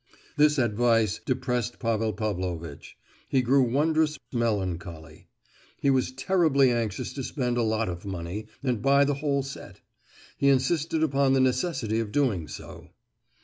This 0.35 0.57
advice 0.57 1.21
depressed 1.27 1.77
Pavel 1.77 2.11
Pavlovitch; 2.11 2.97
he 3.29 3.43
grew 3.43 3.61
wondrous 3.61 4.17
melancholy. 4.33 5.27
He 5.79 5.91
was 5.91 6.11
terribly 6.11 6.71
anxious 6.71 7.13
to 7.13 7.23
spend 7.23 7.55
a 7.55 7.61
lot 7.61 7.87
of 7.87 8.03
money, 8.03 8.47
and 8.63 8.81
buy 8.81 9.05
the 9.05 9.13
whole 9.21 9.43
set. 9.43 9.81
He 10.39 10.49
insisted 10.49 11.03
upon 11.03 11.33
the 11.33 11.39
necessity 11.39 11.99
of 11.99 12.11
doing 12.11 12.47
so. 12.47 12.89